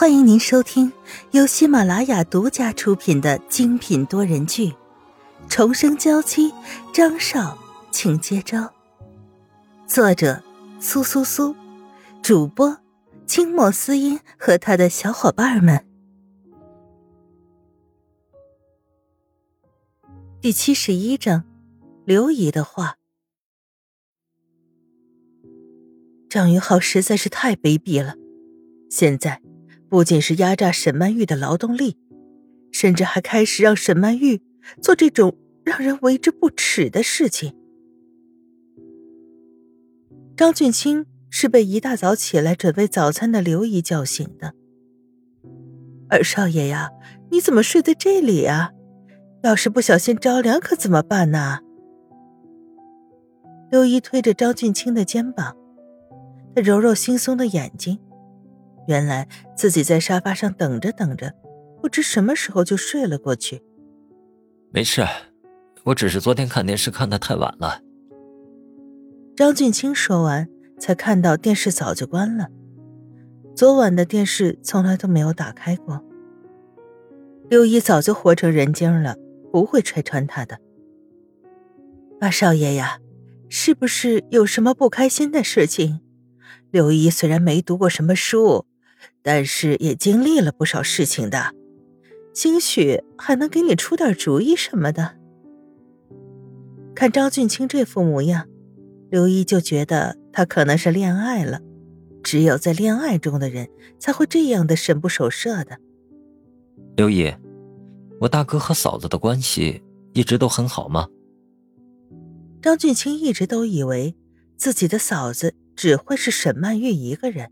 [0.00, 0.92] 欢迎您收听
[1.32, 4.68] 由喜马拉雅独家出品的精品多人剧
[5.48, 6.52] 《重生娇妻》，
[6.94, 7.58] 张少，
[7.90, 8.72] 请接招。
[9.88, 10.40] 作者：
[10.78, 11.52] 苏苏苏，
[12.22, 12.78] 主播：
[13.26, 15.84] 清墨思音和他的小伙伴们。
[20.40, 21.42] 第七十一章，
[22.04, 22.98] 刘姨的话。
[26.30, 28.14] 张云浩实在是太卑鄙了，
[28.88, 29.42] 现在。
[29.88, 31.96] 不仅是压榨沈曼玉的劳动力，
[32.72, 34.42] 甚至还开始让沈曼玉
[34.82, 37.54] 做这种让人为之不耻的事情。
[40.36, 44.54] 张俊清是被一大早起来准备早餐的刘姨叫醒的。
[46.08, 46.90] 二少爷呀，
[47.30, 48.70] 你怎么睡在这里啊？
[49.42, 51.60] 要是不小心着凉可怎么办呢？
[53.70, 55.56] 刘姨推着张俊清的肩膀，
[56.54, 57.98] 她揉揉惺忪的眼睛。
[58.88, 61.34] 原来自己在沙发上等着等着，
[61.82, 63.62] 不知什么时候就睡了过去。
[64.70, 65.06] 没事，
[65.84, 67.82] 我只是昨天看电视看的太晚了。
[69.36, 70.48] 张俊清说完，
[70.80, 72.48] 才看到电视早就关了。
[73.54, 76.02] 昨晚的电视从来都没有打开过。
[77.50, 79.16] 六一早就活成人精了，
[79.52, 80.58] 不会拆穿他的。
[82.18, 83.00] 八少爷呀，
[83.50, 86.00] 是不是有什么不开心的事情？
[86.70, 88.64] 六一虽然没读过什么书。
[89.30, 91.52] 但是也经历了不少事情的，
[92.32, 95.16] 兴许还能给你出点主意什么的。
[96.94, 98.48] 看张俊清这副模样，
[99.10, 101.60] 刘一就觉得他可能是恋爱了。
[102.22, 103.68] 只有在恋爱中的人
[103.98, 105.76] 才会这样的神不守舍的。
[106.96, 107.30] 刘姨，
[108.20, 109.82] 我大哥和嫂子的关系
[110.14, 111.06] 一直都很好吗？
[112.62, 114.16] 张俊清一直都以为
[114.56, 117.50] 自己的嫂子只会是沈曼玉一个人。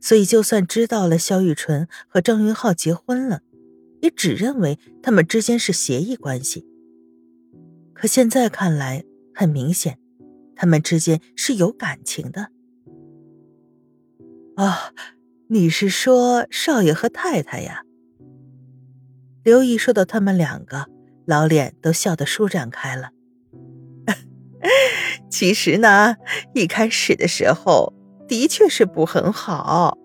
[0.00, 3.40] 所以，就算知道了萧玉纯和张云浩结婚了，
[4.02, 6.64] 也只认为他们之间是协议关系。
[7.92, 9.04] 可现在看来，
[9.34, 9.98] 很明显，
[10.54, 12.50] 他们之间是有感情的。
[14.54, 14.92] 啊，
[15.48, 17.82] 你是说少爷和太太呀？
[19.42, 20.86] 刘姨说到他们两个，
[21.26, 23.10] 老脸都笑得舒展开了。
[25.28, 26.16] 其实呢，
[26.54, 27.95] 一开始的时候。
[28.28, 29.96] 的确是不很好，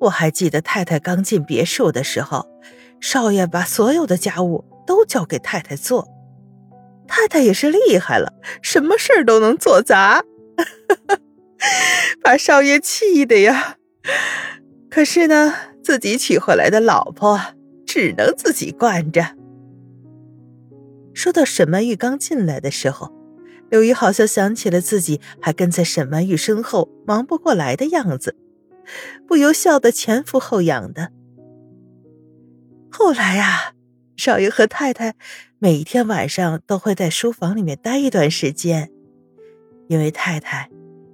[0.00, 2.46] 我还记得太太刚进别墅的时候，
[3.00, 6.08] 少爷把所有的家务都交给太太做，
[7.06, 10.24] 太太也是厉害了，什么事儿都能做砸，
[12.22, 13.76] 把少爷气的呀。
[14.90, 17.40] 可是呢，自己娶回来的老婆
[17.86, 19.36] 只能自己惯着。
[21.12, 23.23] 说到沈曼玉刚进来的时候。
[23.70, 28.36] 刘姨好像想起了自己还跟在沈曼玉身后忙不过来的样子，
[29.26, 31.10] 不由笑得前俯后仰的。
[32.90, 33.74] 后来呀，
[34.16, 35.14] 少爷和太太
[35.58, 38.92] 每天晚上都会在书房里面待一段时间，
[39.88, 40.70] 因为太太，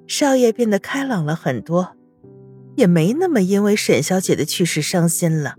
[0.07, 1.97] 少爷变得开朗了很多，
[2.77, 5.55] 也没那么因为沈小姐的去世伤心了。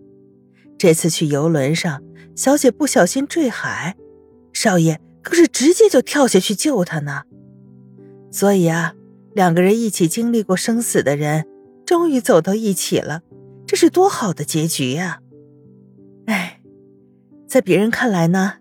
[0.78, 2.04] 这次去游轮上，
[2.36, 3.96] 小姐不小心坠海，
[4.54, 5.00] 少爷。
[5.24, 7.24] 可是直接就跳下去救他呢，
[8.32, 8.96] 所以啊，
[9.34, 11.46] 两个人一起经历过生死的人，
[11.86, 13.22] 终于走到一起了，
[13.68, 15.20] 这是多好的结局呀！
[16.26, 16.62] 哎，
[17.48, 18.56] 在别人看来呢，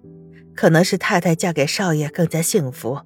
[0.54, 3.00] 可能是太太嫁给少爷更加幸福，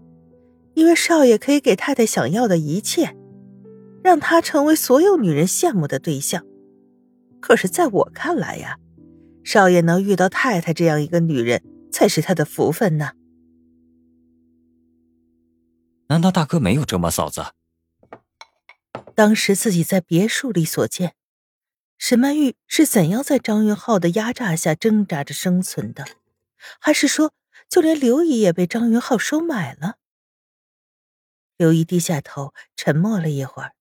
[0.75, 3.15] 因为少爷可以给太太想要的一切，
[4.03, 6.45] 让她成为所有女人羡慕的对象。
[7.41, 8.79] 可是在我看来呀，
[9.45, 11.63] 少爷能遇到太太这样一个女人，
[11.93, 13.11] 才是他的福分呢。
[16.09, 17.55] 难道大哥没有折磨嫂子？
[19.15, 21.15] 当时自己在别墅里所见，
[21.99, 26.05] 沈曼玉是怎样在张云浩的压榨下挣扎着生存的？
[26.79, 27.33] 还是说，
[27.69, 29.97] 就连刘姨也被张云浩收买了？
[31.57, 33.73] 刘姨低下头，沉默了一会儿。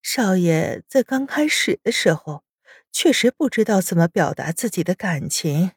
[0.00, 2.44] 少爷在刚开始的时候，
[2.90, 5.72] 确实不知道怎么表达自己的感情，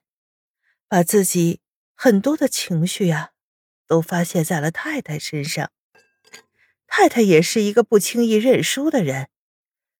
[0.87, 1.59] 把自己
[1.95, 3.31] 很多的情绪呀。
[3.91, 5.69] 都发泄在了太太身上，
[6.87, 9.27] 太太也是一个不轻易认输的人，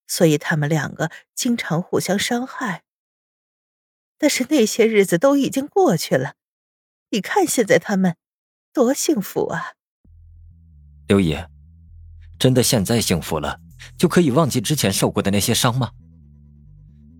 [0.07, 2.83] 所以他们两个经常互相伤害。
[4.17, 6.35] 但是那些日子都已经过去了，
[7.09, 8.15] 你看现在他们
[8.71, 9.73] 多幸福啊！
[11.09, 11.49] 刘爷，
[12.39, 13.59] 真的现在幸福了，
[13.97, 15.91] 就可以忘记之前受过的那些伤吗？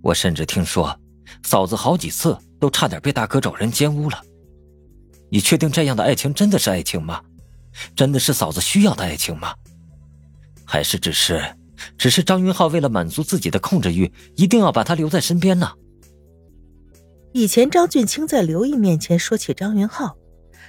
[0.04, 0.98] 我甚至听说，
[1.44, 4.24] 嫂子好几次都差点被大哥找人奸污了。
[5.32, 7.22] 你确定这样的爱情真的是爱情吗？
[7.96, 9.56] 真的是嫂子需要的爱情吗？
[10.66, 11.42] 还是只是
[11.98, 15.72] 只是张云浩为了满足自己的控制欲，一定要把她留在身边呢。
[17.32, 20.18] 以前张俊清在刘毅面前说起张云浩，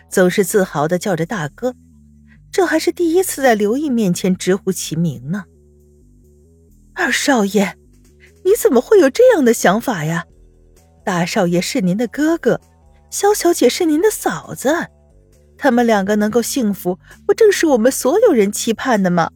[0.08, 1.74] 总是自豪的叫着大哥，
[2.52, 5.44] 这还是第一次在刘毅面前直呼其名呢。
[6.94, 7.76] 二少爷，
[8.44, 10.24] 你怎么会有这样的想法呀？
[11.04, 12.60] 大少爷是您的哥哥，
[13.12, 14.88] 萧小姐是您的嫂子，
[15.58, 19.30] 他们两个能够幸福，不正是我们所有人期盼的吗？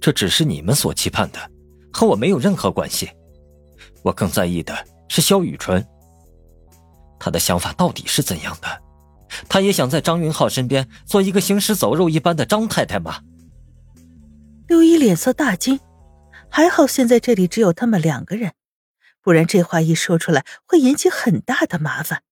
[0.00, 1.38] 这只是你们所期盼的，
[1.92, 3.08] 和我没有任何关系。
[4.02, 4.74] 我更在意的
[5.08, 5.86] 是萧雨纯。
[7.20, 8.82] 他的想法到底是怎样的？
[9.48, 13.20] 他也想在张云浩身边做一个行尸走肉一般的张太太吗？
[14.66, 15.78] 刘一脸色大惊，
[16.50, 18.54] 还好现在这里只有他们两个人。
[19.22, 22.22] 不然这话一说出来，会引起很大的麻烦。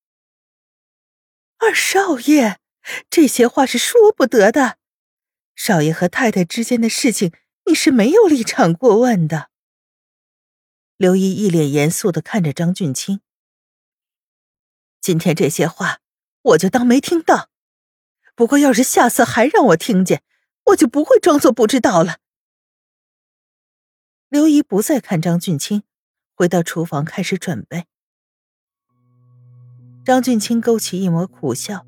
[1.64, 2.58] 二少爷，
[3.08, 4.76] 这些话是说不得的。
[5.56, 7.32] 少爷和太太之间的事情，
[7.64, 9.49] 你是没有立场过问的。
[10.99, 13.20] 刘姨一脸严肃的看着张俊清。
[15.00, 16.00] 今天这些话，
[16.43, 17.49] 我就当没听到。
[18.34, 20.22] 不过要是下次还让我听见，
[20.66, 22.19] 我就不会装作不知道了。
[24.28, 25.84] 刘姨不再看张俊清。
[26.34, 27.87] 回到厨房开始准备。
[30.05, 31.87] 张俊清勾起一抹苦笑，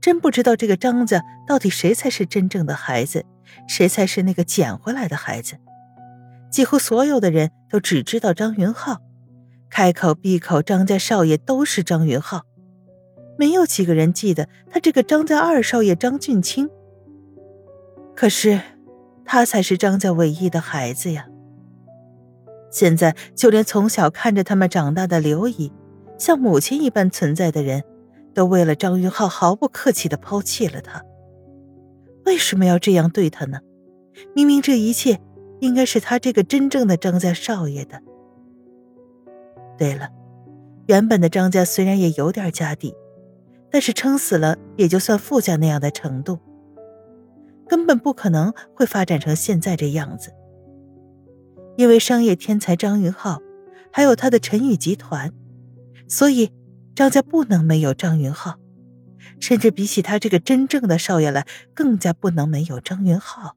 [0.00, 3.26] 真不知道这个张家到底谁才是真正的孩子，
[3.68, 5.56] 谁才是那个捡回来的孩子。
[6.50, 9.02] 几乎所有的人都只知道张云浩，
[9.68, 12.42] 开口闭口张家少爷都是张云浩，
[13.38, 16.70] 没有几个人记得他这个张家二少爷张俊清。
[18.16, 18.60] 可是，
[19.26, 21.26] 他才是张家唯一的孩子呀。
[22.70, 25.70] 现在，就连从小看着他们长大的刘姨，
[26.18, 27.82] 像母亲一般存在的人，
[28.34, 31.04] 都为了张云浩毫不客气的抛弃了他。
[32.24, 33.58] 为什么要这样对他呢？
[34.34, 35.18] 明明这一切
[35.60, 38.00] 应该是他这个真正的张家少爷的。
[39.76, 40.10] 对了，
[40.86, 42.94] 原本的张家虽然也有点家底，
[43.70, 46.38] 但是撑死了也就算富家那样的程度，
[47.66, 50.32] 根本不可能会发展成现在这样子。
[51.76, 53.40] 因为商业天才张云浩，
[53.90, 55.32] 还有他的陈宇集团，
[56.12, 56.52] 所以
[56.94, 58.58] 张家不能没有张云浩，
[59.40, 63.56] 甚至比起他这个真正的少爷来，更加不能没有张云浩。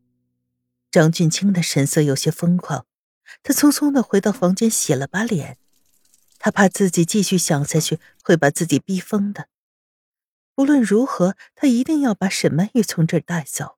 [0.89, 2.85] 张俊清的神色有些疯狂，
[3.43, 5.57] 他匆匆的回到房间洗了把脸，
[6.39, 9.49] 他怕自己继续想下去会把自己逼疯的。
[10.55, 13.75] 无论如何，他一定要把沈曼玉从这儿带走。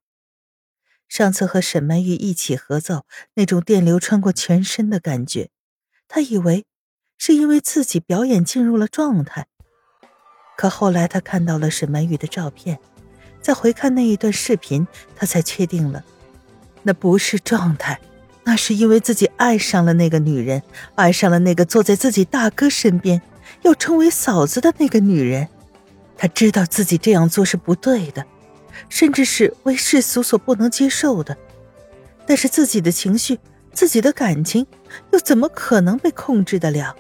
[1.10, 5.50] 上次和沈曼玉一起合奏，那种电流穿过全身的感觉，
[6.08, 6.68] 他以为
[7.18, 9.48] 是因为自己表演进入了状态。
[10.58, 12.80] 可后来他看到了沈曼玉的照片，
[13.42, 16.04] 再回看那一段视频，他才确定了，
[16.84, 18.00] 那不是状态，
[18.44, 20.62] 那是因为自己爱上了那个女人，
[20.96, 23.22] 爱上了那个坐在自己大哥身边
[23.62, 25.48] 要称为嫂子的那个女人。
[26.18, 28.26] 他知道自己这样做是不对的。
[28.90, 31.36] 甚至是为世俗所不能接受的，
[32.28, 33.40] 但是自己的情绪、
[33.74, 34.68] 自己的感情，
[35.12, 36.96] 又怎么可能被控制得了？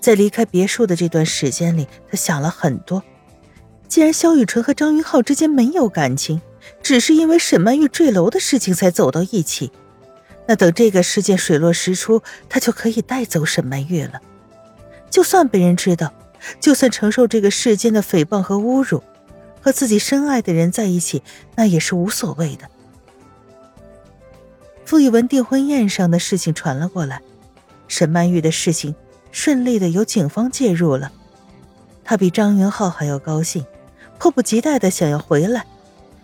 [0.00, 3.02] 在离开别墅的这段时间里，他想了很多。
[3.88, 6.40] 既然萧雨纯和张云浩之间没有感情，
[6.82, 9.72] 只是因为沈曼玉坠楼的事情才走到一起，
[10.46, 14.20] 那等这个事件水落石出，他就可以带走沈曼玉了。
[15.10, 16.12] 就算被人知道，
[16.60, 19.02] 就算承受这个世间的诽谤和侮辱。
[19.60, 21.22] 和自己深爱的人在一起，
[21.56, 22.68] 那也是无所谓的。
[24.84, 27.20] 傅以文订婚宴上的事情传了过来，
[27.88, 28.94] 沈曼玉的事情
[29.30, 31.12] 顺利的由警方介入了。
[32.04, 33.64] 他比张云浩还要高兴，
[34.18, 35.66] 迫不及待的想要回来，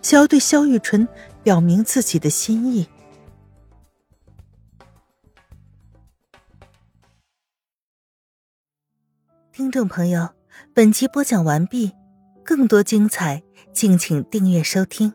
[0.01, 1.07] 想要对萧玉纯
[1.43, 2.87] 表明自己的心意。
[9.51, 10.29] 听众朋友，
[10.73, 11.91] 本集播讲完毕。
[12.43, 13.41] 更多精彩，
[13.73, 15.11] 敬请订阅收听。